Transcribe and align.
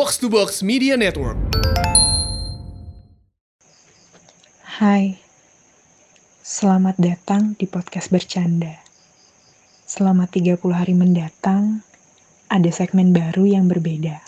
Box 0.00 0.16
to 0.16 0.32
Box 0.32 0.64
Media 0.64 0.96
Network. 0.96 1.36
Hai, 4.80 5.20
selamat 6.40 6.96
datang 6.96 7.52
di 7.60 7.68
podcast 7.68 8.08
bercanda. 8.08 8.80
Selama 9.84 10.24
30 10.24 10.56
hari 10.72 10.96
mendatang, 10.96 11.84
ada 12.48 12.72
segmen 12.72 13.12
baru 13.12 13.44
yang 13.44 13.68
berbeda. 13.68 14.24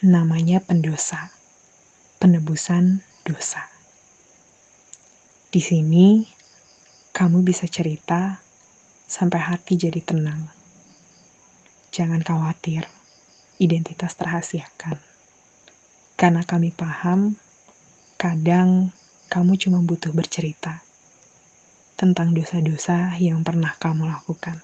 Namanya 0.00 0.64
pendosa, 0.64 1.28
penebusan 2.16 3.04
dosa. 3.28 3.68
Di 5.52 5.60
sini, 5.60 6.24
kamu 7.12 7.44
bisa 7.44 7.68
cerita 7.68 8.40
sampai 9.04 9.44
hati 9.44 9.76
jadi 9.76 10.00
tenang. 10.00 10.48
Jangan 11.92 12.24
khawatir, 12.24 13.03
identitas 13.64 14.12
terhasiakan. 14.20 15.00
Karena 16.20 16.44
kami 16.44 16.70
paham, 16.70 17.40
kadang 18.20 18.92
kamu 19.32 19.56
cuma 19.56 19.80
butuh 19.80 20.12
bercerita 20.12 20.84
tentang 21.96 22.36
dosa-dosa 22.36 23.16
yang 23.16 23.40
pernah 23.40 23.72
kamu 23.80 24.06
lakukan. 24.12 24.60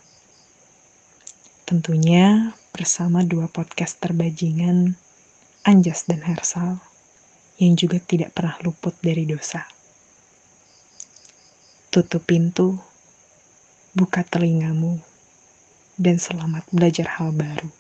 Tentunya 1.65 2.53
bersama 2.77 3.25
dua 3.25 3.49
podcast 3.49 3.97
terbajingan, 4.03 4.95
Anjas 5.65 6.05
dan 6.05 6.21
Hersal, 6.21 6.83
yang 7.63 7.79
juga 7.79 8.03
tidak 8.03 8.35
pernah 8.35 8.59
luput 8.63 8.95
dari 8.99 9.25
dosa. 9.25 9.65
Tutup 11.91 12.23
pintu, 12.27 12.79
buka 13.95 14.23
telingamu, 14.23 14.99
dan 15.99 16.19
selamat 16.19 16.67
belajar 16.71 17.19
hal 17.19 17.35
baru. 17.35 17.80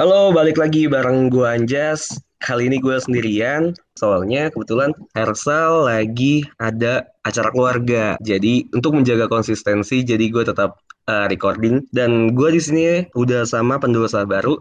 Halo, 0.00 0.32
balik 0.32 0.56
lagi 0.56 0.88
bareng 0.88 1.28
gue 1.28 1.44
Anjas. 1.44 2.24
Kali 2.40 2.72
ini 2.72 2.80
gue 2.80 2.96
sendirian, 2.96 3.76
soalnya 4.00 4.48
kebetulan 4.48 4.96
Hersal 5.12 5.92
lagi 5.92 6.40
ada 6.56 7.04
acara 7.20 7.52
keluarga. 7.52 8.16
Jadi 8.24 8.64
untuk 8.72 8.96
menjaga 8.96 9.28
konsistensi, 9.28 10.00
jadi 10.00 10.32
gue 10.32 10.40
tetap 10.48 10.80
uh, 11.04 11.28
recording. 11.28 11.84
Dan 11.92 12.32
gue 12.32 12.48
di 12.48 12.64
sini 12.64 12.84
udah 13.12 13.44
sama 13.44 13.76
pendosa 13.76 14.24
baru. 14.24 14.56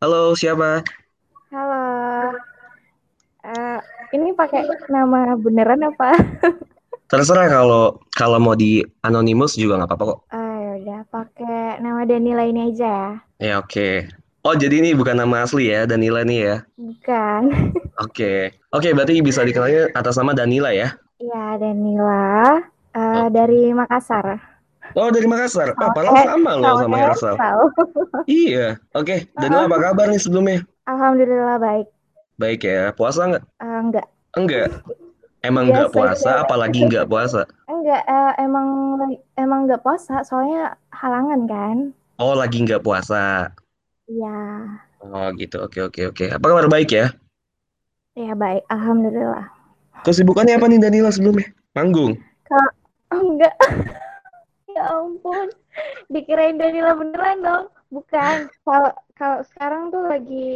Halo, 0.00 0.32
siapa? 0.32 0.80
Halo. 1.52 1.84
Uh, 3.44 3.78
ini 4.16 4.32
pakai 4.32 4.64
nama 4.88 5.36
beneran 5.36 5.84
apa? 5.84 6.16
Terserah 7.10 7.50
kalau 7.50 7.98
kalau 8.14 8.38
mau 8.38 8.54
di 8.54 8.86
anonymous 9.02 9.58
juga 9.58 9.82
nggak 9.82 9.90
apa-apa 9.90 10.04
kok. 10.08 10.18
Uh, 10.30 10.39
nama 11.80 12.04
Danila 12.04 12.44
ini 12.44 12.70
aja 12.70 12.86
ya. 12.86 13.08
Ya 13.40 13.54
oke. 13.56 13.72
Okay. 13.72 13.94
Oh 14.40 14.56
jadi 14.56 14.80
ini 14.80 14.96
bukan 14.96 15.20
nama 15.20 15.44
asli 15.44 15.68
ya 15.68 15.84
Danila 15.84 16.24
nih 16.24 16.40
ya? 16.40 16.56
Bukan. 16.80 17.42
Oke. 18.00 18.16
Okay. 18.16 18.40
Oke 18.72 18.88
okay, 18.88 18.90
berarti 18.96 19.20
bisa 19.20 19.44
dikenalnya 19.44 19.92
atas 19.92 20.16
nama 20.16 20.32
Danila 20.32 20.72
ya? 20.72 20.96
Iya 21.20 21.60
Danila 21.60 22.56
uh, 22.96 23.00
oh. 23.04 23.28
dari 23.28 23.68
Makassar. 23.76 24.40
Oh 24.96 25.12
dari 25.12 25.28
Makassar. 25.28 25.76
Oh, 25.76 25.92
oh 25.92 26.16
eh, 26.16 26.24
sama 26.24 26.56
loh 26.56 26.80
sama 26.80 26.96
Hersal. 27.04 27.36
iya. 28.24 28.80
Oke. 28.96 29.28
Okay. 29.28 29.36
Danila 29.36 29.68
apa 29.68 29.92
kabar 29.92 30.08
nih 30.08 30.20
sebelumnya? 30.24 30.64
Alhamdulillah 30.88 31.60
baik. 31.60 31.86
Baik 32.40 32.60
ya. 32.64 32.96
Puasa 32.96 33.28
nggak? 33.28 33.44
Uh, 33.60 33.80
enggak. 33.84 34.06
Enggak. 34.40 34.68
Emang 35.40 35.72
nggak 35.72 35.96
puasa, 35.96 36.44
apalagi 36.44 36.84
nggak 36.84 37.08
puasa? 37.08 37.48
Enggak, 37.64 38.04
uh, 38.04 38.32
emang 38.36 38.68
emang 39.40 39.64
nggak 39.64 39.80
puasa, 39.80 40.20
soalnya 40.20 40.76
halangan 40.92 41.48
kan. 41.48 41.76
Oh, 42.20 42.36
lagi 42.36 42.60
nggak 42.60 42.84
puasa. 42.84 43.48
Iya. 44.04 44.40
Oh 45.00 45.32
gitu, 45.40 45.64
oke 45.64 45.88
oke 45.88 46.12
oke. 46.12 46.24
Apa 46.28 46.44
kabar 46.44 46.68
baik 46.68 46.92
ya? 46.92 47.16
Iya 48.12 48.36
baik, 48.36 48.68
alhamdulillah. 48.68 49.48
Kesibukannya 50.04 50.60
apa 50.60 50.68
nih 50.68 50.80
Danila 50.80 51.08
sebelumnya? 51.08 51.48
Panggung? 51.72 52.20
Kak, 52.44 52.72
oh, 53.16 53.20
enggak. 53.24 53.56
ya 54.76 54.82
ampun, 54.92 55.48
dikirain 56.12 56.60
Danila 56.60 56.92
beneran 56.92 57.40
dong. 57.40 57.64
Bukan. 57.88 58.52
Kalau 58.60 58.92
kalau 59.16 59.40
sekarang 59.48 59.88
tuh 59.88 60.04
lagi 60.04 60.48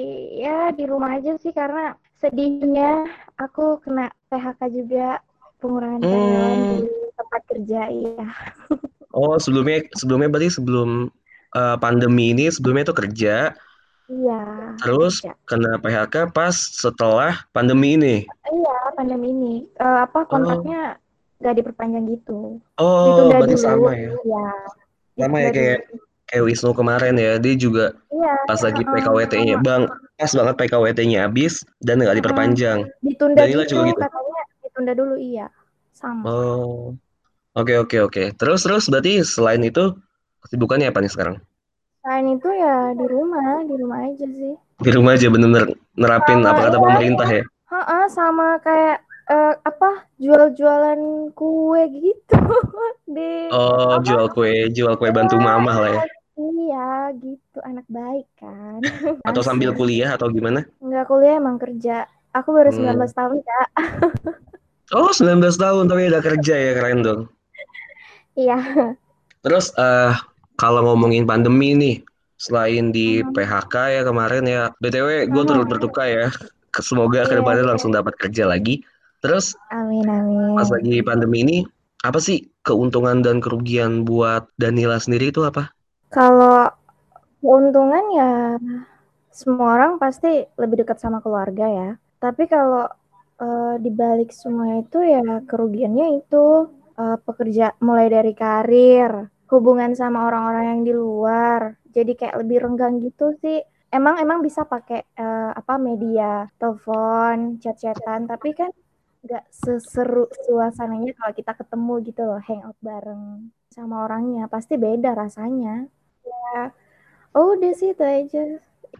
ya 0.44 0.72
di 0.76 0.84
rumah 0.84 1.16
aja 1.16 1.40
sih 1.40 1.56
karena 1.56 1.96
sedihnya 2.24 3.04
aku 3.36 3.76
kena 3.84 4.08
PHK 4.32 4.60
juga 4.72 5.20
pengurangan 5.60 6.00
karyawan 6.00 6.56
hmm. 6.56 6.72
di 6.80 6.88
tempat 7.12 7.42
kerja 7.52 7.80
iya. 7.92 8.26
Oh 9.14 9.38
sebelumnya 9.38 9.86
sebelumnya 9.94 10.26
berarti 10.26 10.58
sebelum 10.58 11.06
uh, 11.54 11.76
pandemi 11.78 12.34
ini 12.34 12.50
sebelumnya 12.50 12.90
itu 12.90 12.96
kerja. 12.98 13.54
Iya. 14.10 14.42
Terus 14.82 15.22
kerja. 15.22 15.38
kena 15.46 15.78
PHK 15.78 16.34
pas 16.34 16.50
setelah 16.56 17.46
pandemi 17.54 17.94
ini. 17.94 18.26
Iya 18.26 18.78
pandemi 18.98 19.30
ini 19.30 19.54
uh, 19.78 20.02
apa 20.02 20.26
kontraknya 20.26 20.98
oh. 20.98 21.44
gak 21.46 21.54
diperpanjang 21.62 22.10
gitu. 22.10 22.58
Oh 22.82 23.30
berarti 23.30 23.54
dulu. 23.54 23.62
sama 23.62 23.90
ya. 23.94 24.10
Iya. 24.18 24.46
Sama 25.14 25.36
ya 25.46 25.50
kayak 25.54 25.80
kayak 26.34 26.50
Wisnu 26.50 26.74
kemarin 26.74 27.14
ya 27.14 27.38
dia 27.38 27.54
juga 27.54 27.94
iya, 28.10 28.34
pas 28.50 28.58
lagi 28.58 28.82
PKWT-nya 28.82 29.62
bang 29.62 29.86
pas 30.18 30.30
banget 30.34 30.54
PKWT-nya 30.58 31.30
habis 31.30 31.62
dan 31.78 32.02
nggak 32.02 32.18
diperpanjang. 32.18 32.90
Ditunda 33.06 33.46
Danila 33.46 33.62
gitu, 33.62 33.78
juga 33.78 33.82
gitu. 33.94 34.00
Katanya 34.02 34.42
ditunda 34.66 34.92
dulu 34.98 35.14
iya. 35.14 35.46
Sama. 35.94 36.26
Oh. 36.26 36.98
Oke 37.54 37.78
oke 37.78 37.96
oke. 38.02 38.22
Terus 38.34 38.66
terus 38.66 38.90
berarti 38.90 39.22
selain 39.22 39.62
itu 39.62 39.94
kesibukannya 40.42 40.90
apa 40.90 40.98
nih 40.98 41.12
sekarang? 41.14 41.36
Selain 42.02 42.26
itu 42.34 42.50
ya 42.50 42.90
di 42.98 43.06
rumah, 43.06 43.62
di 43.62 43.74
rumah 43.78 43.98
aja 44.10 44.26
sih. 44.26 44.54
Di 44.82 44.90
rumah 44.90 45.14
aja 45.14 45.30
bener-bener 45.30 45.70
nerapin 45.94 46.42
sama, 46.42 46.50
apa 46.50 46.60
kata 46.66 46.78
ya, 46.78 46.82
pemerintah 46.82 47.28
ya? 47.30 47.42
Heeh, 47.70 48.04
sama 48.10 48.58
kayak 48.58 49.06
uh, 49.30 49.54
apa 49.62 49.90
jual-jualan 50.18 51.30
kue 51.38 51.82
gitu 51.94 52.38
di 53.14 53.48
Oh, 53.54 53.96
apa? 53.96 54.02
jual 54.02 54.26
kue, 54.34 54.68
jual 54.74 54.98
kue 54.98 55.14
bantu 55.14 55.38
mama 55.38 55.72
lah 55.78 55.90
ya. 55.94 56.02
Iya, 56.34 57.14
gitu. 57.22 57.58
Anak 57.62 57.86
baik 57.86 58.26
kan. 58.38 58.82
Atau 59.28 59.42
sambil 59.46 59.70
kuliah 59.70 60.18
atau 60.18 60.26
gimana? 60.30 60.66
Enggak 60.82 61.06
kuliah, 61.06 61.38
emang 61.38 61.62
kerja. 61.62 62.10
Aku 62.34 62.50
baru 62.50 62.74
hmm. 62.74 62.98
19 62.98 63.14
tahun, 63.14 63.38
Kak. 63.46 63.68
oh, 64.98 65.10
19 65.14 65.38
tahun 65.54 65.84
tapi 65.86 66.02
udah 66.10 66.22
kerja 66.22 66.54
ya, 66.58 66.72
keren 66.74 67.06
dong. 67.06 67.22
Iya. 68.34 68.58
Terus 69.46 69.70
uh, 69.78 70.10
kalau 70.58 70.82
ngomongin 70.82 71.22
pandemi 71.22 71.78
nih, 71.78 71.96
selain 72.34 72.90
di 72.90 73.22
hmm. 73.22 73.30
PHK 73.30 73.74
ya 73.94 74.02
kemarin 74.02 74.44
ya, 74.50 74.62
BTW 74.82 75.30
gue 75.30 75.42
hmm. 75.46 75.50
turut 75.54 75.66
berduka 75.70 76.02
ya. 76.02 76.34
Semoga 76.82 77.22
yeah. 77.22 77.30
ke 77.30 77.34
depannya 77.38 77.62
iya. 77.62 77.70
langsung 77.70 77.94
dapat 77.94 78.18
kerja 78.18 78.50
lagi. 78.50 78.82
Terus, 79.22 79.54
amin, 79.70 80.04
amin. 80.10 80.58
pas 80.58 80.68
lagi 80.68 81.00
pandemi 81.00 81.46
ini, 81.46 81.58
apa 82.04 82.20
sih 82.20 82.44
keuntungan 82.66 83.24
dan 83.24 83.40
kerugian 83.40 84.02
buat 84.04 84.50
Danila 84.58 84.98
sendiri 84.98 85.30
itu 85.30 85.46
apa? 85.46 85.73
Kalau 86.14 86.70
keuntungan 87.42 88.04
ya 88.14 88.32
semua 89.34 89.74
orang 89.74 89.98
pasti 89.98 90.46
lebih 90.54 90.86
dekat 90.86 91.02
sama 91.02 91.18
keluarga 91.18 91.66
ya. 91.66 91.90
Tapi 92.22 92.46
kalau 92.46 92.86
uh, 93.42 93.74
dibalik 93.82 94.30
semua 94.30 94.78
itu 94.78 95.02
ya 95.02 95.42
kerugiannya 95.42 96.22
itu 96.22 96.70
uh, 96.94 97.18
pekerja 97.26 97.74
mulai 97.82 98.06
dari 98.06 98.32
karir, 98.32 99.26
hubungan 99.50 99.92
sama 99.98 100.30
orang-orang 100.30 100.64
yang 100.78 100.80
di 100.86 100.92
luar. 100.94 101.60
Jadi 101.90 102.14
kayak 102.14 102.46
lebih 102.46 102.62
renggang 102.62 103.02
gitu 103.02 103.34
sih. 103.42 103.58
Emang 103.90 104.18
emang 104.22 104.38
bisa 104.42 104.62
pakai 104.66 105.06
uh, 105.18 105.50
apa 105.54 105.74
media, 105.78 106.46
telepon, 106.58 107.58
chat-chatan, 107.62 108.26
tapi 108.30 108.54
kan 108.54 108.70
nggak 109.24 109.44
seseru 109.50 110.30
suasananya 110.46 111.10
kalau 111.16 111.32
kita 111.32 111.52
ketemu 111.58 111.94
gitu 112.06 112.22
loh, 112.28 112.40
hangout 112.42 112.78
bareng 112.78 113.50
sama 113.70 114.06
orangnya. 114.06 114.46
Pasti 114.46 114.74
beda 114.78 115.10
rasanya. 115.14 115.86
Ya. 116.24 116.72
Oh, 117.32 117.54
udah 117.54 117.72
sih 117.72 117.90
itu 117.90 118.02
aja. 118.02 118.42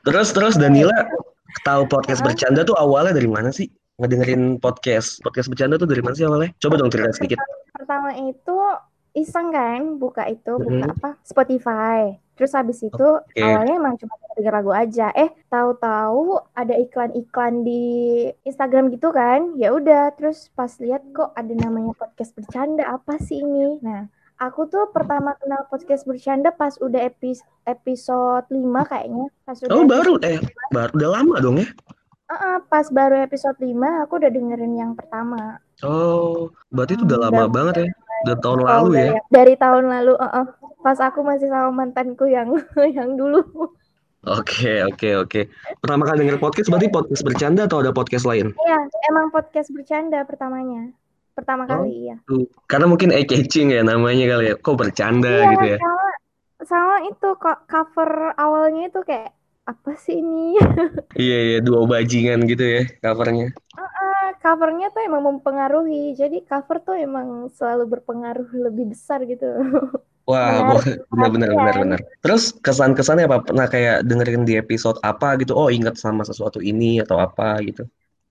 Terus 0.04 0.28
terus 0.30 0.54
Danila 0.54 0.94
tahu 1.62 1.86
podcast 1.86 2.20
bercanda 2.20 2.62
tuh 2.62 2.74
awalnya 2.74 3.14
dari 3.14 3.30
mana 3.30 3.50
sih? 3.50 3.68
ngedengerin 3.94 4.58
podcast 4.58 5.22
podcast 5.22 5.46
bercanda 5.46 5.78
tuh 5.78 5.86
dari 5.86 6.02
mana 6.02 6.18
sih 6.18 6.26
awalnya 6.26 6.50
coba 6.58 6.82
dong 6.82 6.90
cerita 6.90 7.14
sedikit 7.14 7.38
Pertama 7.70 8.10
itu 8.18 8.58
iseng 9.14 9.54
kan 9.54 10.02
buka 10.02 10.26
itu, 10.26 10.58
buka 10.58 10.82
Mhm. 10.82 10.94
apa? 10.98 11.10
Spotify. 11.22 12.18
Terus 12.34 12.50
habis 12.50 12.82
itu 12.82 12.98
Oke. 12.98 13.38
awalnya 13.38 13.78
emang 13.78 13.94
cuma 13.94 14.18
denger 14.34 14.50
lagu 14.50 14.74
aja. 14.74 15.14
Eh, 15.14 15.30
tahu-tahu 15.46 16.42
ada 16.50 16.74
iklan-iklan 16.74 17.62
di 17.62 17.82
Instagram 18.42 18.90
gitu 18.90 19.14
kan. 19.14 19.54
Ya 19.54 19.70
udah, 19.70 20.10
terus 20.18 20.50
pas 20.50 20.74
lihat 20.82 21.06
kok 21.14 21.30
ada 21.30 21.54
namanya 21.54 21.94
podcast 21.94 22.34
bercanda, 22.34 22.90
apa 22.90 23.22
sih 23.22 23.38
ini? 23.38 23.78
Nah, 23.78 24.10
aku 24.36 24.66
tuh 24.66 24.90
pertama 24.90 25.34
kenal 25.36 25.64
podcast 25.66 26.02
bercanda 26.02 26.50
pas 26.50 26.74
udah 26.76 27.00
epi- 27.02 27.38
episode 27.64 28.46
5 28.46 28.58
kayaknya. 28.84 29.26
Pas 29.42 29.56
udah 29.58 29.72
oh 29.72 29.84
baru 29.84 30.14
eh 30.20 30.38
baru 30.68 30.90
udah 30.92 31.10
lama 31.12 31.34
dong 31.38 31.56
ya 31.58 31.68
Heeh, 32.24 32.56
pas 32.66 32.88
baru 32.88 33.20
episode 33.20 33.54
5 33.56 33.68
aku 34.00 34.16
udah 34.16 34.28
dengerin 34.28 34.74
yang 34.74 34.92
pertama. 34.92 35.60
oh 35.82 36.48
berarti 36.68 36.94
itu 36.94 37.04
udah 37.04 37.18
Hmm, 37.18 37.26
lama 37.28 37.42
udah- 37.42 37.52
banget 37.52 37.74
ya 37.76 37.88
udah 38.24 38.36
tahun 38.40 38.58
Oh, 38.58 38.64
lalu 38.64 38.90
ya 38.90 39.00
dari, 39.04 39.12
dari 39.28 39.54
tahun 39.54 39.84
lalu, 39.86 40.12
heeh. 40.16 40.46
Pas 40.80 40.98
aku 40.98 41.20
masih 41.20 41.48
sama 41.48 41.70
mantanku 41.74 42.24
yang 42.24 42.48
yang 42.96 43.14
dulu. 43.14 43.44
oke 44.24 44.72
oke 44.88 45.08
oke 45.20 45.40
pertama 45.78 46.02
kali 46.02 46.24
denger 46.24 46.40
podcast 46.40 46.68
berarti 46.68 46.88
podcast 46.88 47.20
bercanda 47.20 47.68
atau 47.68 47.84
ada 47.84 47.92
podcast 47.92 48.24
lain 48.24 48.56
Iya, 48.56 48.78
emang 49.08 49.28
podcast 49.28 49.68
bercanda 49.68 50.24
pertamanya. 50.24 50.96
Pertama 51.36 51.64
Oh. 51.64 51.70
kali, 51.70 51.88
iya. 52.06 52.14
Tuh, 52.24 52.48
karena 52.70 52.86
mungkin 52.88 53.12
eye 53.12 53.28
catching 53.28 53.68
ya 53.76 53.84
namanya 53.84 54.24
kali 54.32 54.44
ya 54.48 54.54
kok 54.56 54.76
bercanda 54.80 55.28
Iya, 55.28 55.46
gitu 55.52 55.64
ya 55.76 55.78
sama 55.82 56.04
sama 56.70 56.94
itu 57.08 57.26
kok 57.42 57.56
cover 57.70 58.10
awalnya 58.42 58.80
itu 58.88 58.98
kayak 59.08 59.28
apa 59.70 59.90
sih 60.04 60.14
ini? 60.20 60.38
iya 61.22 61.34
iya 61.46 61.56
dua 61.66 61.80
bajingan 61.92 62.38
gitu 62.50 62.64
ya 62.74 62.80
covernya 63.02 63.44
Ah, 63.78 64.26
covernya 64.42 64.86
tuh 64.94 65.02
emang 65.08 65.22
mempengaruhi. 65.28 65.94
Jadi 66.20 66.36
cover 66.48 66.76
tuh 66.86 66.94
emang 67.06 67.28
selalu 67.56 67.84
berpengaruh 67.92 68.48
lebih 68.66 68.84
besar 68.92 69.18
gitu. 69.30 69.44
Wah, 70.30 70.56
Menarik 70.56 70.82
benar 71.12 71.28
benar 71.34 71.50
benar 71.58 71.76
perhatian. 71.76 71.84
benar. 71.84 72.00
Terus 72.24 72.42
kesan-kesannya 72.64 73.24
apa? 73.28 73.38
Pernah 73.48 73.66
kayak 73.74 73.96
dengerin 74.08 74.42
di 74.48 74.54
episode 74.62 74.96
apa 75.04 75.36
gitu? 75.40 75.52
Oh, 75.52 75.68
ingat 75.68 75.94
sama 76.00 76.24
sesuatu 76.24 76.58
ini 76.64 76.96
atau 77.04 77.16
apa 77.20 77.60
gitu? 77.68 77.84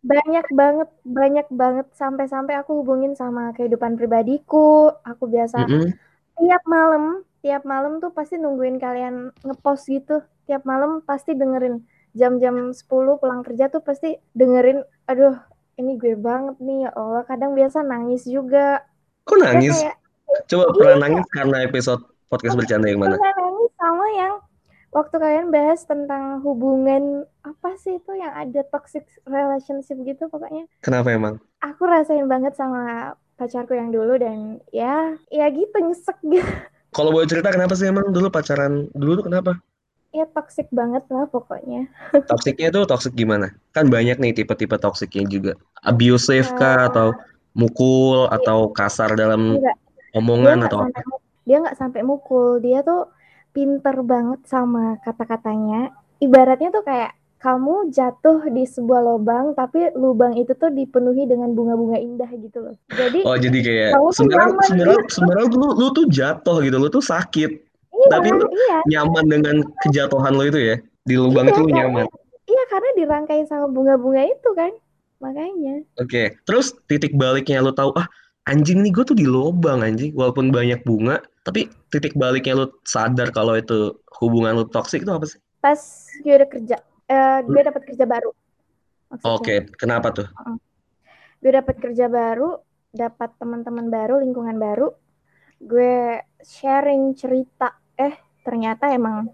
Banyak 0.03 0.45
banget, 0.51 0.89
banyak 1.07 1.47
banget 1.47 1.88
sampai-sampai 1.95 2.59
aku 2.59 2.83
hubungin 2.83 3.15
sama 3.15 3.55
kehidupan 3.55 3.95
pribadiku. 3.95 4.91
Aku 5.01 5.31
biasa 5.31 5.63
Mm-mm. 5.63 5.95
tiap 6.35 6.63
malam, 6.67 7.03
tiap 7.39 7.63
malam 7.63 8.03
tuh 8.03 8.11
pasti 8.11 8.35
nungguin 8.35 8.77
kalian 8.77 9.31
ngepost 9.41 9.88
gitu. 9.88 10.19
Tiap 10.44 10.67
malam 10.67 11.00
pasti 11.01 11.31
dengerin 11.33 11.88
jam-jam 12.11 12.75
10 12.75 12.83
pulang 13.15 13.41
kerja 13.41 13.71
tuh 13.71 13.79
pasti 13.79 14.19
dengerin, 14.31 14.83
aduh 15.07 15.39
ini 15.75 15.95
gue 15.95 16.19
banget 16.19 16.59
nih 16.59 16.85
ya 16.85 16.91
Allah. 16.94 17.23
Kadang 17.23 17.56
biasa 17.56 17.79
nangis 17.81 18.27
juga. 18.27 18.83
Kok 19.23 19.38
Ya 19.39 19.44
nangis? 19.47 19.75
kayak 19.79 19.97
Coba 20.44 20.63
Iya. 20.65 20.73
pernah 20.75 20.95
nangis 20.99 21.25
karena 21.31 21.57
episode 21.63 22.01
podcast 22.27 22.56
bercanda 22.57 22.91
yang 22.91 22.99
mana? 22.99 23.15
pernah 23.15 23.35
nangis 23.39 23.71
sama 23.79 24.06
yang 24.11 24.33
waktu 24.94 25.16
kalian 25.18 25.48
bahas 25.50 25.81
tentang 25.90 26.40
hubungan 26.45 27.25
apa 27.42 27.69
sih 27.81 27.98
itu 28.00 28.12
yang 28.13 28.34
ada 28.34 28.62
toxic 28.69 29.04
relationship 29.25 29.98
gitu 30.06 30.30
pokoknya. 30.30 30.69
Kenapa 30.86 31.10
emang? 31.12 31.36
Aku 31.66 31.84
rasain 31.90 32.28
banget 32.30 32.54
sama 32.54 33.13
pacarku 33.40 33.74
yang 33.74 33.90
dulu 33.90 34.13
dan 34.22 34.62
ya 34.69 35.18
ya 35.34 35.45
gitu 35.50 35.75
nyesek 35.81 36.18
gitu. 36.34 36.45
Kalau 36.94 37.10
boleh 37.10 37.25
cerita 37.25 37.50
kenapa 37.50 37.74
sih 37.74 37.90
emang 37.90 38.13
dulu 38.13 38.30
pacaran 38.30 38.86
dulu 38.94 39.12
tuh 39.19 39.25
kenapa? 39.28 39.51
Ya 40.13 40.25
toxic 40.30 40.68
banget 40.69 41.04
lah 41.10 41.25
pokoknya. 41.25 41.90
Toksiknya 42.30 42.69
tuh 42.72 42.84
toksik 42.88 43.13
gimana? 43.19 43.51
Kan 43.75 43.92
banyak 43.92 44.18
nih 44.22 44.31
tipe-tipe 44.38 44.75
toksiknya 44.80 45.24
juga. 45.28 45.51
Abusive 45.84 46.48
kah 46.56 46.88
Eh, 46.88 46.88
atau 46.88 47.07
mukul 47.51 48.30
atau 48.31 48.72
kasar 48.72 49.10
dalam 49.19 49.42
enggak. 49.57 49.75
dia 50.40 50.51
omongan 50.54 50.57
nggak 50.60 50.72
atau 50.72 50.80
apa? 50.88 51.00
dia 51.48 51.57
nggak 51.63 51.78
sampai 51.81 52.01
mukul 52.12 52.60
dia 52.66 52.80
tuh 52.88 53.00
pinter 53.53 53.95
banget 54.03 54.41
sama 54.50 54.97
kata-katanya. 55.05 55.94
Ibaratnya 56.19 56.73
tuh 56.73 56.83
kayak 56.83 57.13
kamu 57.44 57.91
jatuh 57.91 58.47
di 58.55 58.63
sebuah 58.63 59.03
lubang 59.03 59.51
tapi 59.51 59.91
lubang 60.00 60.31
itu 60.39 60.55
tuh 60.55 60.71
dipenuhi 60.71 61.27
dengan 61.27 61.51
bunga-bunga 61.51 62.00
indah 62.00 62.31
gitu 62.39 62.71
loh. 62.71 62.75
Jadi 62.88 63.19
Oh, 63.27 63.35
jadi 63.35 63.57
kayak 63.59 63.91
sebenarnya 64.15 64.51
sebenarnya 64.63 64.97
gitu 65.03 65.13
sebenarnya 65.19 65.47
lu, 65.51 65.67
lu 65.75 65.88
tuh 65.91 66.05
jatuh 66.07 66.57
gitu, 66.63 66.75
lu 66.79 66.88
tuh 66.88 67.03
sakit. 67.03 67.51
iya 67.94 68.07
Tapi 68.09 68.27
lu 68.31 68.47
iya. 68.47 68.77
nyaman 68.95 69.25
dengan 69.27 69.56
kejatuhan 69.83 70.33
lo 70.33 70.44
itu 70.47 70.59
ya? 70.59 70.75
Di 71.03 71.15
lubang 71.19 71.45
iya 71.47 71.51
itu 71.51 71.59
lu 71.61 71.67
karena 71.67 71.79
nyaman? 71.83 72.06
iya 72.47 72.63
karena 72.71 72.89
dirangkai 72.95 73.39
sama 73.47 73.67
bunga-bunga 73.67 74.23
itu 74.23 74.49
kan 74.56 74.71
makanya. 75.19 75.83
Oke 75.99 76.39
terus 76.47 76.71
titik 76.88 77.11
baliknya 77.19 77.59
lu 77.59 77.75
tahu 77.75 77.91
ah 77.99 78.07
anjing 78.50 78.84
nih 78.84 78.92
gue 78.92 79.06
tuh 79.07 79.18
di 79.18 79.25
lubang 79.28 79.84
anjing. 79.84 80.12
Walaupun 80.16 80.51
banyak 80.51 80.84
bunga 80.84 81.24
tapi 81.44 81.68
titik 81.92 82.16
baliknya 82.16 82.63
lu 82.63 82.68
sadar 82.88 83.30
kalau 83.36 83.60
itu 83.60 84.00
hubungan 84.24 84.63
lu 84.63 84.66
toksik 84.68 85.04
itu 85.04 85.12
apa 85.12 85.25
sih? 85.28 85.40
Pas 85.60 85.80
gue 86.24 86.34
udah 86.34 86.50
kerja 86.50 86.75
eh, 87.07 87.40
gue 87.44 87.62
dapat 87.62 87.84
kerja 87.88 88.06
baru 88.07 88.31
oke 89.22 89.78
kenapa 89.78 90.10
tuh? 90.10 90.28
Heeh. 90.28 90.57
gue 91.44 91.51
dapat 91.51 91.75
kerja 91.75 92.07
baru 92.07 92.56
dapat 92.94 93.36
teman-teman 93.38 93.90
baru 93.92 94.22
lingkungan 94.24 94.57
baru. 94.57 94.90
Gue 95.62 96.22
sharing 96.42 97.13
cerita. 97.13 97.78
Eh 97.98 98.16
ternyata 98.42 98.90
emang 98.90 99.30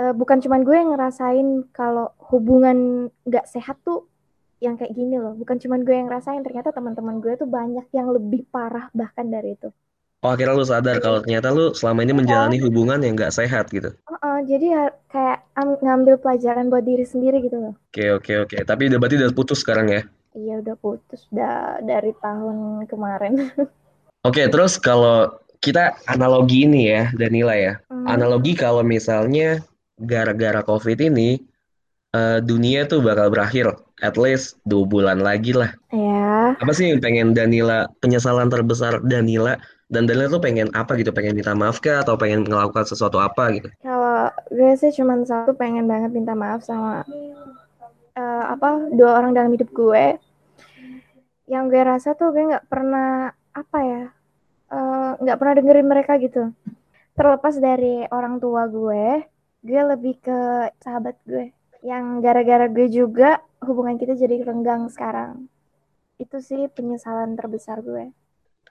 eh, 0.00 0.14
bukan 0.16 0.42
cuman 0.42 0.60
gue 0.66 0.76
yang 0.76 0.90
ngerasain 0.96 1.48
kalau 1.70 2.10
hubungan 2.32 3.10
nggak 3.26 3.46
sehat 3.46 3.78
tuh 3.86 4.09
yang 4.60 4.76
kayak 4.76 4.92
gini 4.92 5.16
loh. 5.16 5.32
Bukan 5.36 5.56
cuman 5.56 5.80
gue 5.82 5.94
yang 5.96 6.06
ngerasain 6.08 6.44
ternyata 6.44 6.70
teman-teman 6.70 7.16
gue 7.18 7.32
tuh 7.40 7.48
banyak 7.48 7.86
yang 7.96 8.08
lebih 8.12 8.44
parah 8.52 8.92
bahkan 8.92 9.26
dari 9.26 9.56
itu. 9.56 9.72
Oh 10.20 10.28
akhirnya 10.28 10.52
lu 10.52 10.68
sadar 10.68 11.00
kalau 11.00 11.24
ternyata 11.24 11.48
lu 11.48 11.72
selama 11.72 12.04
ini 12.04 12.12
menjalani 12.12 12.60
hubungan 12.60 13.00
yang 13.00 13.16
nggak 13.16 13.32
sehat 13.32 13.72
gitu? 13.72 13.88
Heeh, 14.04 14.38
jadi 14.44 14.66
ya 14.68 14.82
kayak 15.08 15.38
am- 15.56 15.80
ngambil 15.80 16.20
pelajaran 16.20 16.68
buat 16.68 16.84
diri 16.84 17.08
sendiri 17.08 17.40
gitu 17.40 17.56
loh. 17.56 17.74
Oke 17.88 18.04
oke 18.12 18.32
oke. 18.44 18.56
Tapi 18.68 18.82
udah 18.92 18.98
berarti 19.00 19.16
udah 19.16 19.32
putus 19.32 19.64
sekarang 19.64 19.88
ya? 19.88 20.00
Iya 20.36 20.60
udah 20.60 20.76
putus 20.76 21.24
udah 21.32 21.80
dari 21.82 22.12
tahun 22.20 22.84
kemarin. 22.86 23.50
Oke 24.28 24.44
terus 24.52 24.76
kalau 24.76 25.32
kita 25.64 25.96
analogi 26.04 26.68
ini 26.68 26.92
ya 26.92 27.08
Danila 27.16 27.56
ya. 27.56 27.80
Hmm, 27.88 28.04
analogi 28.04 28.52
kalau 28.52 28.84
misalnya 28.84 29.64
gara-gara 29.96 30.60
COVID 30.60 31.00
ini 31.08 31.40
eh, 32.12 32.38
dunia 32.44 32.84
tuh 32.84 33.00
bakal 33.00 33.32
berakhir 33.32 33.72
at 34.00 34.16
least 34.16 34.56
dua 34.64 34.84
bulan 34.84 35.18
lagi 35.20 35.52
lah. 35.52 35.72
ya 35.92 36.56
Apa 36.58 36.72
sih 36.72 36.88
yang 36.88 37.00
pengen 37.00 37.32
Danila 37.36 37.88
penyesalan 38.00 38.48
terbesar 38.48 39.00
Danila 39.04 39.56
dan 39.90 40.06
Danila 40.06 40.30
tuh 40.30 40.42
pengen 40.42 40.68
apa 40.72 40.96
gitu? 40.96 41.10
Pengen 41.10 41.36
minta 41.36 41.52
maaf 41.52 41.78
kah 41.82 42.02
atau 42.02 42.16
pengen 42.16 42.46
melakukan 42.46 42.86
sesuatu 42.88 43.18
apa 43.20 43.50
gitu? 43.58 43.68
Kalau 43.82 44.30
gue 44.48 44.72
sih 44.78 44.90
cuman 44.94 45.26
satu 45.26 45.52
pengen 45.54 45.84
banget 45.90 46.10
minta 46.14 46.32
maaf 46.32 46.62
sama 46.64 47.04
eh, 48.16 48.44
apa 48.46 48.90
dua 48.94 49.20
orang 49.20 49.36
dalam 49.36 49.52
hidup 49.52 49.70
gue. 49.74 50.16
Yang 51.50 51.64
gue 51.74 51.82
rasa 51.82 52.14
tuh 52.14 52.30
gue 52.30 52.54
nggak 52.54 52.66
pernah 52.70 53.34
apa 53.50 53.78
ya 53.82 54.02
eh, 54.70 55.10
nggak 55.18 55.38
pernah 55.38 55.54
dengerin 55.58 55.88
mereka 55.90 56.12
gitu. 56.22 56.54
Terlepas 57.18 57.58
dari 57.58 58.06
orang 58.08 58.40
tua 58.40 58.64
gue, 58.70 59.26
gue 59.60 59.80
lebih 59.84 60.22
ke 60.22 60.70
sahabat 60.80 61.18
gue. 61.26 61.52
Yang 61.80 62.04
gara-gara 62.20 62.66
gue 62.68 62.86
juga 62.92 63.40
hubungan 63.64 63.96
kita 63.96 64.16
jadi 64.16 64.44
renggang 64.44 64.88
sekarang. 64.92 65.48
Itu 66.20 66.40
sih 66.44 66.68
penyesalan 66.68 67.36
terbesar 67.36 67.80
gue. 67.80 68.12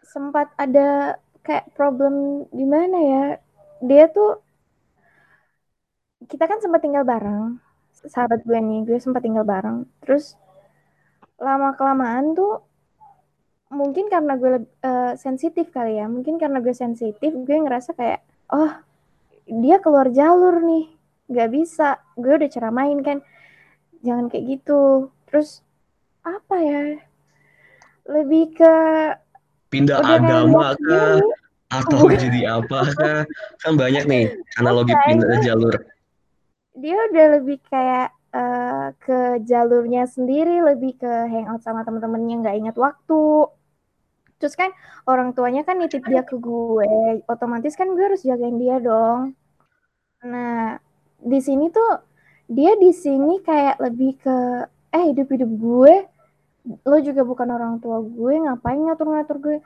Sempat 0.05 0.53
ada 0.57 1.17
kayak 1.41 1.73
problem 1.73 2.45
di 2.53 2.65
mana 2.65 2.97
ya? 2.97 3.25
Dia 3.81 4.05
tuh 4.11 4.41
kita 6.29 6.45
kan 6.45 6.59
sempat 6.59 6.83
tinggal 6.83 7.07
bareng 7.07 7.57
sahabat 8.07 8.43
gue 8.43 8.59
nih 8.59 8.85
gue 8.87 8.97
sempat 8.99 9.23
tinggal 9.23 9.43
bareng 9.43 9.87
terus 10.03 10.35
lama 11.39 11.71
kelamaan 11.75 12.35
tuh 12.35 12.63
mungkin 13.71 14.07
karena 14.07 14.35
gue 14.35 14.65
eh, 14.83 15.13
sensitif 15.15 15.71
kali 15.71 15.99
ya 15.99 16.05
mungkin 16.11 16.35
karena 16.35 16.59
gue 16.59 16.71
sensitif 16.75 17.31
gue 17.31 17.57
ngerasa 17.59 17.95
kayak 17.95 18.19
oh 18.51 18.71
dia 19.47 19.79
keluar 19.79 20.11
jalur 20.11 20.59
nih 20.59 20.98
nggak 21.29 21.49
bisa. 21.53 22.01
Gue 22.17 22.35
udah 22.41 22.49
ceramain 22.49 22.99
kan. 23.05 23.21
Jangan 24.01 24.27
kayak 24.27 24.59
gitu. 24.59 25.13
Terus 25.29 25.61
apa 26.25 26.55
ya? 26.59 26.83
Lebih 28.09 28.57
ke 28.57 28.75
Pindah 29.69 30.01
udah 30.01 30.17
agama 30.17 30.73
kah? 30.81 31.21
atau 31.69 32.09
jadi 32.09 32.59
apa 32.59 32.79
kah? 32.97 33.21
Kan 33.61 33.77
banyak 33.77 34.09
nih 34.09 34.33
analogi 34.57 34.97
pindah 34.97 35.29
kayaknya 35.29 35.45
jalur. 35.45 35.75
dia 36.79 36.95
udah 36.95 37.25
lebih 37.37 37.59
kayak 37.67 38.09
eh, 38.33 38.87
ke 39.03 39.43
jalurnya 39.45 40.07
sendiri, 40.09 40.63
lebih 40.63 40.97
ke 40.97 41.11
hangout 41.29 41.61
sama 41.61 41.85
temen-temennya 41.85 42.35
nggak 42.41 42.57
ingat 42.57 42.75
waktu. 42.79 43.51
Terus 44.39 44.55
kan 44.55 44.71
orang 45.03 45.35
tuanya 45.35 45.67
kan 45.67 45.77
nitip 45.77 46.07
dia 46.07 46.23
ke 46.23 46.39
gue, 46.39 47.21
otomatis 47.27 47.75
kan 47.75 47.91
gue 47.91 48.05
harus 48.07 48.23
jagain 48.23 48.55
dia 48.55 48.79
dong. 48.79 49.35
Nah, 50.23 50.79
di 51.19 51.39
sini 51.39 51.67
tuh 51.71 51.91
dia 52.49 52.73
di 52.79 52.89
sini 52.89 53.43
kayak 53.45 53.77
lebih 53.77 54.17
ke 54.19 54.37
eh 54.89 55.03
hidup-hidup 55.13 55.51
gue 55.59 55.95
lo 56.85 56.97
juga 56.99 57.21
bukan 57.23 57.49
orang 57.49 57.77
tua 57.79 58.01
gue 58.01 58.33
ngapain 58.41 58.79
ngatur-ngatur 58.79 59.37
gue 59.39 59.57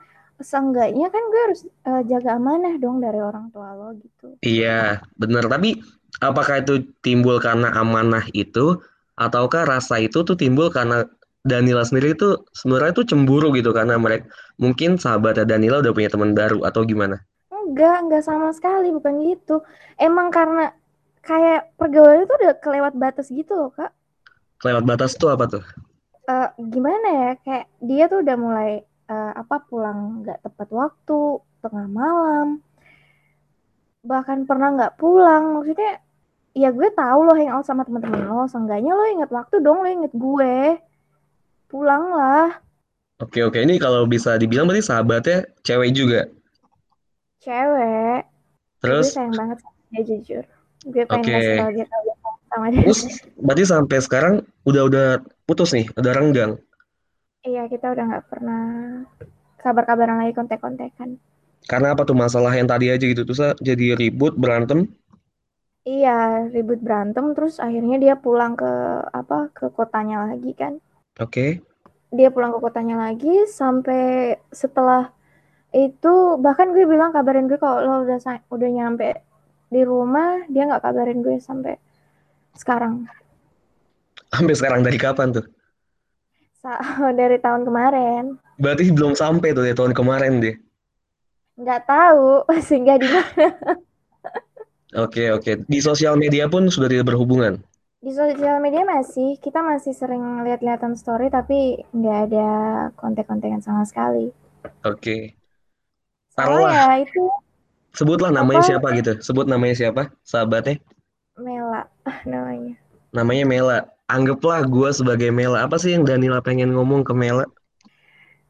seenggaknya 0.42 1.08
kan 1.08 1.22
gue 1.30 1.40
harus 1.46 1.60
uh, 1.86 2.02
jaga 2.04 2.36
amanah 2.36 2.74
dong 2.76 3.00
dari 3.00 3.18
orang 3.22 3.48
tua 3.54 3.72
lo 3.72 3.94
gitu 3.96 4.36
iya 4.44 5.00
bener 5.16 5.46
tapi 5.46 5.80
apakah 6.20 6.60
itu 6.60 6.84
timbul 7.00 7.40
karena 7.40 7.72
amanah 7.72 8.26
itu 8.34 8.78
ataukah 9.14 9.64
rasa 9.64 10.02
itu 10.02 10.26
tuh 10.26 10.34
timbul 10.34 10.68
karena 10.68 11.06
Danila 11.44 11.84
sendiri 11.84 12.16
itu 12.16 12.40
sebenarnya 12.56 13.04
tuh 13.04 13.04
cemburu 13.04 13.52
gitu 13.52 13.76
karena 13.76 14.00
mereka 14.00 14.32
mungkin 14.56 14.96
sahabatnya 14.96 15.44
Danila 15.44 15.84
udah 15.84 15.92
punya 15.92 16.08
teman 16.08 16.32
baru 16.32 16.64
atau 16.64 16.88
gimana? 16.88 17.20
Enggak, 17.52 18.00
enggak 18.00 18.24
sama 18.24 18.48
sekali, 18.56 18.88
bukan 18.88 19.20
gitu. 19.28 19.60
Emang 20.00 20.32
karena 20.32 20.72
kayak 21.24 21.72
pergaulan 21.80 22.28
itu 22.28 22.34
udah 22.36 22.52
kelewat 22.60 22.94
batas 22.94 23.32
gitu 23.32 23.52
loh, 23.56 23.70
Kak. 23.72 23.90
Kelewat 24.60 24.84
batas 24.84 25.16
tuh 25.16 25.32
apa 25.32 25.48
tuh? 25.48 25.64
Uh, 26.28 26.48
gimana 26.70 27.08
ya? 27.08 27.30
Kayak 27.40 27.66
dia 27.80 28.04
tuh 28.08 28.20
udah 28.20 28.36
mulai 28.36 28.70
uh, 29.08 29.32
apa 29.36 29.64
pulang 29.66 30.24
nggak 30.24 30.40
tepat 30.44 30.68
waktu, 30.70 31.20
tengah 31.64 31.88
malam. 31.88 32.60
Bahkan 34.04 34.44
pernah 34.44 34.68
nggak 34.76 34.96
pulang. 35.00 35.60
Maksudnya 35.60 36.00
ya 36.54 36.70
gue 36.70 36.88
tahu 36.94 37.18
lo 37.26 37.34
hangout 37.34 37.66
sama 37.66 37.82
teman-teman 37.82 38.24
lo, 38.30 38.46
seenggaknya 38.46 38.92
lo 38.94 39.04
inget 39.10 39.30
waktu 39.32 39.58
dong, 39.58 39.82
lo 39.82 39.88
inget 39.90 40.12
gue 40.14 40.78
pulanglah. 41.66 42.62
Oke 43.18 43.42
oke 43.42 43.58
ini 43.58 43.78
kalau 43.78 44.06
bisa 44.06 44.38
dibilang 44.38 44.66
berarti 44.70 44.86
sahabatnya 44.86 45.50
cewek 45.66 45.90
juga. 45.94 46.30
Cewek. 47.42 48.22
Terus? 48.80 49.10
Gue 49.10 49.16
sayang 49.18 49.34
banget 49.34 49.58
sama 49.62 49.80
dia 49.90 50.02
jujur. 50.06 50.44
Gue 50.84 51.04
pengen 51.08 51.24
okay. 51.24 51.34
kasih 51.40 51.54
tau 51.56 51.70
dia 51.72 51.86
sama 52.52 52.66
dia. 52.70 52.82
Terus 52.84 53.00
berarti 53.40 53.64
sampai 53.64 53.98
sekarang 54.04 54.34
udah 54.68 54.82
udah 54.86 55.06
putus 55.48 55.72
nih, 55.72 55.88
udah 55.96 56.12
renggang. 56.12 56.52
Iya 57.44 57.68
kita 57.68 57.92
udah 57.92 58.04
nggak 58.08 58.26
pernah 58.28 58.62
kabar-kabaran 59.60 60.20
lagi 60.20 60.32
kontek-kontekan. 60.36 61.20
Karena 61.64 61.96
apa 61.96 62.04
tuh 62.04 62.16
masalah 62.16 62.52
yang 62.52 62.68
tadi 62.68 62.92
aja 62.92 63.00
gitu 63.00 63.24
terus 63.24 63.40
jadi 63.60 63.96
ribut 63.96 64.36
berantem? 64.36 64.88
Iya 65.84 66.48
ribut 66.52 66.80
berantem 66.80 67.32
terus 67.36 67.60
akhirnya 67.60 67.96
dia 68.00 68.14
pulang 68.16 68.56
ke 68.56 68.72
apa 69.12 69.52
ke 69.52 69.72
kotanya 69.72 70.28
lagi 70.28 70.52
kan. 70.52 70.80
Oke. 71.20 71.32
Okay. 71.32 71.50
Dia 72.12 72.28
pulang 72.28 72.52
ke 72.52 72.60
kotanya 72.60 73.08
lagi 73.08 73.48
sampai 73.48 74.36
setelah 74.52 75.12
itu 75.74 76.38
bahkan 76.38 76.70
gue 76.70 76.86
bilang 76.86 77.10
kabarin 77.10 77.50
gue 77.50 77.58
kalau 77.58 77.82
lo 77.82 77.94
udah 78.06 78.20
udah 78.48 78.68
nyampe 78.70 79.23
di 79.74 79.82
rumah 79.82 80.46
dia 80.46 80.70
nggak 80.70 80.82
kabarin 80.86 81.18
gue 81.18 81.42
sampai 81.42 81.74
sekarang. 82.54 83.10
Sampai 84.30 84.54
sekarang 84.54 84.86
dari 84.86 84.98
kapan 84.98 85.34
tuh? 85.34 85.46
Sa 86.62 86.78
dari 87.18 87.42
tahun 87.42 87.66
kemarin. 87.66 88.38
Berarti 88.62 88.94
belum 88.94 89.18
sampai 89.18 89.50
tuh 89.50 89.66
dari 89.66 89.74
tahun 89.74 89.90
kemarin 89.90 90.38
deh. 90.38 90.56
Nggak 91.58 91.82
tahu 91.90 92.46
sehingga 92.66 92.94
di 93.02 93.08
mana. 93.10 93.50
Oke 94.94 95.34
oke. 95.34 95.66
Di 95.66 95.82
sosial 95.82 96.14
media 96.14 96.46
pun 96.46 96.70
sudah 96.70 96.86
tidak 96.86 97.10
berhubungan. 97.10 97.58
Di 97.98 98.12
sosial 98.14 98.60
media 98.60 98.84
masih, 98.84 99.40
kita 99.40 99.64
masih 99.64 99.96
sering 99.96 100.22
lihat-lihatan 100.46 100.94
story 100.94 101.32
tapi 101.32 101.82
nggak 101.90 102.18
ada 102.30 102.48
konten-konten 102.94 103.58
sama 103.58 103.82
sekali. 103.82 104.30
Oke. 104.86 105.34
Okay. 106.38 106.52
ya 106.70 107.00
itu. 107.00 107.24
Sebutlah 107.94 108.34
namanya 108.34 108.66
apa? 108.66 108.70
siapa 108.74 108.86
gitu. 108.98 109.12
Sebut 109.22 109.46
namanya 109.46 109.74
siapa? 109.78 110.10
Sahabatnya? 110.26 110.82
Mela 111.38 111.86
namanya. 112.26 112.74
Namanya 113.14 113.44
Mela. 113.46 113.78
Anggaplah 114.10 114.66
gue 114.66 114.90
sebagai 114.90 115.30
Mela. 115.30 115.62
Apa 115.62 115.78
sih 115.78 115.94
yang 115.94 116.02
Danila 116.02 116.42
pengen 116.42 116.74
ngomong 116.74 117.06
ke 117.06 117.14
Mela? 117.14 117.46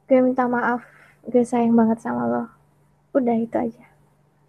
Gue 0.09 0.25
minta 0.25 0.49
maaf. 0.49 0.81
Gue 1.29 1.45
sayang 1.45 1.77
banget 1.77 2.01
sama 2.01 2.25
lo. 2.25 2.45
Udah 3.13 3.37
itu 3.37 3.57
aja. 3.57 3.85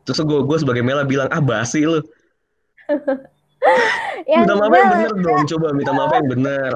Terus 0.08 0.24
gue 0.24 0.40
gue 0.48 0.58
sebagai 0.64 0.84
Mela 0.84 1.04
bilang, 1.04 1.28
ah 1.28 1.44
basi 1.44 1.84
lo. 1.84 2.00
yang 4.32 4.48
minta 4.48 4.56
maaf 4.56 4.72
yang 4.72 4.90
bener 4.96 5.12
dong, 5.20 5.44
coba 5.56 5.68
minta 5.76 5.92
maaf 5.92 6.12
yang 6.16 6.30
bener. 6.32 6.72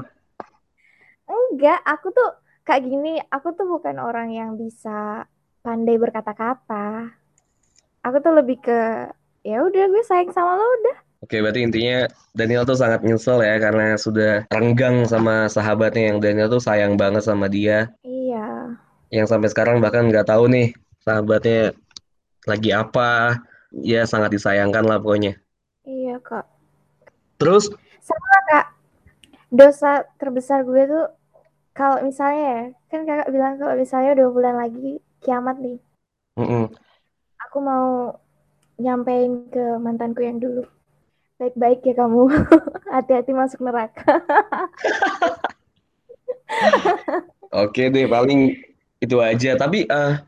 Enggak, 1.30 1.80
aku 1.86 2.10
tuh 2.12 2.30
kayak 2.68 2.84
gini, 2.84 3.22
aku 3.32 3.54
tuh 3.56 3.66
bukan 3.70 4.02
orang 4.02 4.34
yang 4.34 4.60
bisa 4.60 5.24
pandai 5.62 5.96
berkata-kata. 6.02 7.19
Aku 8.04 8.18
tuh 8.24 8.34
lebih 8.36 8.64
ke 8.64 9.12
ya 9.44 9.64
udah 9.64 9.84
gue 9.92 10.04
sayang 10.08 10.32
sama 10.32 10.56
lo 10.56 10.64
udah. 10.64 10.98
Oke, 11.20 11.44
berarti 11.44 11.68
intinya 11.68 12.08
Daniel 12.32 12.64
tuh 12.64 12.80
sangat 12.80 13.04
nyesel 13.04 13.44
ya 13.44 13.60
karena 13.60 14.00
sudah 14.00 14.48
renggang 14.48 15.04
sama 15.04 15.52
sahabatnya 15.52 16.16
yang 16.16 16.18
Daniel 16.24 16.48
tuh 16.48 16.64
sayang 16.64 16.96
banget 16.96 17.28
sama 17.28 17.52
dia. 17.52 17.92
Iya. 18.08 18.80
Yang 19.12 19.28
sampai 19.36 19.52
sekarang 19.52 19.84
bahkan 19.84 20.08
nggak 20.08 20.32
tahu 20.32 20.48
nih 20.48 20.72
sahabatnya 21.04 21.76
lagi 22.48 22.72
apa. 22.72 23.44
Ya 23.70 24.08
sangat 24.08 24.34
disayangkan 24.34 24.88
lah 24.88 24.98
pokoknya. 25.04 25.36
Iya 25.84 26.24
kak. 26.24 26.48
Terus? 27.36 27.68
Sama 28.00 28.38
kak, 28.50 28.66
dosa 29.52 30.08
terbesar 30.18 30.64
gue 30.64 30.88
tuh 30.88 31.06
kalau 31.76 32.00
misalnya 32.02 32.44
ya, 32.44 32.62
kan 32.92 33.02
kakak 33.06 33.30
bilang 33.30 33.56
kalau 33.60 33.76
misalnya 33.76 34.12
dua 34.16 34.30
bulan 34.32 34.56
lagi 34.56 35.04
kiamat 35.20 35.60
nih. 35.60 35.78
Mm 36.40 36.48
-mm. 36.48 36.66
Aku 37.50 37.66
mau 37.66 38.14
nyampein 38.78 39.50
ke 39.50 39.82
mantanku 39.82 40.22
yang 40.22 40.38
dulu. 40.38 40.70
Baik-baik 41.42 41.82
ya 41.82 41.98
kamu. 41.98 42.30
Hati-hati 42.94 43.34
masuk 43.34 43.66
neraka. 43.66 44.06
Oke 47.66 47.90
deh, 47.90 48.06
paling 48.06 48.54
itu 49.02 49.18
aja. 49.18 49.58
Tapi 49.58 49.90
uh, 49.90 50.22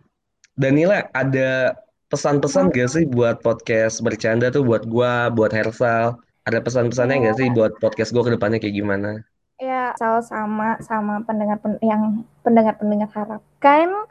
Danila 0.58 1.06
ada 1.14 1.78
pesan-pesan 2.10 2.74
gak 2.74 2.90
sih 2.90 3.06
buat 3.06 3.38
podcast 3.46 4.02
bercanda 4.02 4.50
tuh 4.50 4.66
buat 4.66 4.90
gua, 4.90 5.30
buat 5.30 5.54
Hersal? 5.54 6.18
Ada 6.50 6.58
pesan-pesannya 6.58 7.22
nggak 7.22 7.38
sih 7.38 7.54
buat 7.54 7.78
podcast 7.78 8.18
gue 8.18 8.24
ke 8.26 8.34
depannya 8.34 8.58
kayak 8.58 8.82
gimana? 8.82 9.22
Ya, 9.62 9.94
sama 10.26 10.82
sama 10.82 11.22
pendengar 11.22 11.62
pen, 11.62 11.78
yang 11.86 12.26
pendengar-pendengar 12.42 13.14
harapkan. 13.14 14.10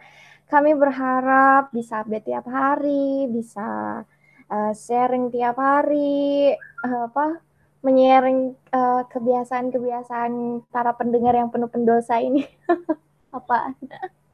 Kami 0.50 0.74
berharap 0.74 1.70
bisa 1.70 2.02
update 2.02 2.26
tiap 2.26 2.50
hari, 2.50 3.30
bisa 3.30 4.02
uh, 4.50 4.72
sharing 4.74 5.30
tiap 5.30 5.54
hari, 5.54 6.58
uh, 6.82 7.06
apa 7.06 7.38
menyaring 7.80 8.52
uh, 8.74 9.06
kebiasaan-kebiasaan 9.08 10.66
para 10.68 10.92
pendengar 10.98 11.32
yang 11.32 11.48
penuh 11.48 11.70
pendosa 11.70 12.20
ini. 12.20 12.44
apa? 13.38 13.72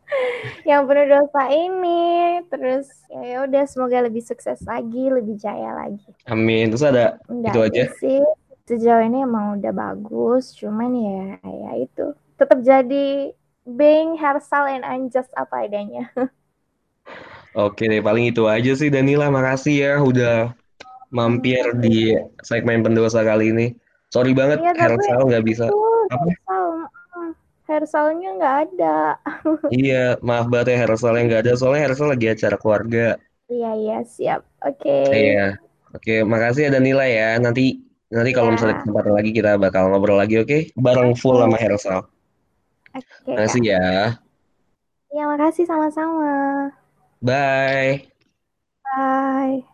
yang 0.70 0.88
penuh 0.88 1.06
dosa 1.06 1.52
ini. 1.52 2.40
Terus 2.48 2.88
ya, 3.12 3.20
ya 3.22 3.38
udah 3.46 3.64
semoga 3.68 3.98
lebih 4.02 4.24
sukses 4.24 4.58
lagi 4.66 5.12
lebih 5.12 5.38
jaya 5.38 5.76
lagi. 5.84 6.10
Amin. 6.26 6.72
Terus 6.72 6.86
ada 6.88 7.20
Enggak 7.28 7.52
itu 7.52 7.60
aja? 7.60 7.82
sih. 8.00 8.22
Sejauh 8.66 9.04
ini 9.04 9.22
emang 9.22 9.62
udah 9.62 9.72
bagus. 9.76 10.56
Cuman 10.58 10.90
ya 10.96 11.38
ya 11.44 11.70
itu. 11.78 12.16
Tetap 12.34 12.64
jadi 12.66 13.30
being 13.66 14.14
Hersal 14.14 14.70
and 14.70 14.86
Anjas 14.86 15.26
apa 15.34 15.66
adanya 15.66 16.06
Oke 17.56 17.88
deh, 17.88 18.04
paling 18.04 18.28
itu 18.28 18.44
aja 18.44 18.76
sih 18.76 18.92
Danila. 18.92 19.32
Makasih 19.32 19.74
ya 19.80 19.92
udah 20.04 20.52
mampir 21.08 21.64
di 21.80 22.12
segmen 22.44 22.84
pendosa 22.84 23.24
kali 23.24 23.48
ini. 23.48 23.72
Sorry 24.12 24.36
banget 24.36 24.60
ya, 24.60 24.76
Hersal 24.76 25.24
nggak 25.24 25.44
bisa. 25.46 25.64
Apa? 26.12 26.28
Hersalnya 27.64 28.28
nggak 28.36 28.56
ada. 28.68 28.98
iya, 29.72 30.20
maaf 30.20 30.52
banget 30.52 30.76
ya 30.76 30.84
Hersalnya 30.84 31.22
nggak 31.32 31.42
ada. 31.48 31.52
Soalnya 31.56 31.82
Hersal 31.88 32.12
lagi 32.12 32.26
acara 32.28 32.56
keluarga. 32.60 33.06
Iya, 33.48 33.70
iya, 33.80 33.98
siap. 34.04 34.40
Oke. 34.60 34.84
Okay. 34.84 35.32
Iya. 35.32 35.56
Oke, 35.96 36.14
makasih 36.28 36.68
ya 36.68 36.70
Danila 36.76 37.08
ya. 37.08 37.40
Nanti 37.40 37.80
nanti 38.12 38.30
kalau 38.36 38.52
ya. 38.52 38.60
misalnya 38.60 38.76
kesempatan 38.84 39.14
lagi 39.16 39.30
kita 39.32 39.56
bakal 39.56 39.88
ngobrol 39.88 40.20
lagi, 40.20 40.44
oke? 40.44 40.46
Okay? 40.46 40.60
Bareng 40.76 41.16
full 41.16 41.40
sama 41.40 41.56
Hersal. 41.56 42.04
Oke. 42.96 43.04
Okay, 43.22 43.36
makasih 43.36 43.62
ya. 43.70 43.80
Ya, 45.16 45.22
makasih 45.30 45.64
sama-sama. 45.70 46.30
Bye. 47.22 48.08
Bye. 48.84 49.66